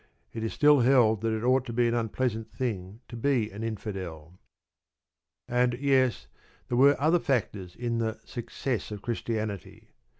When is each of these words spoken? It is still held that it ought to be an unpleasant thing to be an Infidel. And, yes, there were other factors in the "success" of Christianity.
It 0.33 0.43
is 0.43 0.51
still 0.51 0.79
held 0.79 1.21
that 1.21 1.31
it 1.31 1.43
ought 1.43 1.63
to 1.65 1.73
be 1.73 1.87
an 1.87 1.93
unpleasant 1.93 2.49
thing 2.51 3.01
to 3.07 3.15
be 3.15 3.51
an 3.51 3.61
Infidel. 3.63 4.39
And, 5.47 5.73
yes, 5.75 6.25
there 6.69 6.77
were 6.79 6.99
other 6.99 7.19
factors 7.19 7.75
in 7.75 7.99
the 7.99 8.19
"success" 8.25 8.89
of 8.89 9.03
Christianity. 9.03 9.89